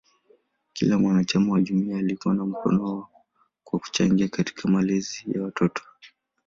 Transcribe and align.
Kila 0.73 0.97
mwanachama 0.99 1.53
wa 1.53 1.61
jumuiya 1.61 1.97
alikuwa 1.97 2.33
na 2.33 2.45
mkono 2.45 3.07
kwa 3.63 3.79
kuchangia 3.79 4.27
katika 4.27 4.69
malezi 4.69 5.23
ya 5.35 5.41
mtoto. 5.41 5.83